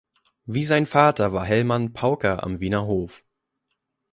[0.45, 3.23] Wie sein Vater war Hellmann Pauker am Wiener Hof.